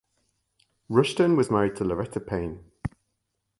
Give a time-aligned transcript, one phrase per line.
[0.89, 2.63] Rushton was married to Loretta Payne.